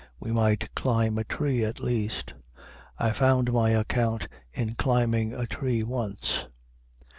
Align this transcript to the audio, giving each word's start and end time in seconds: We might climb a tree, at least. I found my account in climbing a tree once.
We 0.19 0.31
might 0.31 0.73
climb 0.73 1.19
a 1.19 1.23
tree, 1.23 1.63
at 1.63 1.79
least. 1.79 2.33
I 2.97 3.11
found 3.11 3.53
my 3.53 3.69
account 3.69 4.27
in 4.51 4.73
climbing 4.73 5.31
a 5.31 5.45
tree 5.45 5.83
once. 5.83 6.47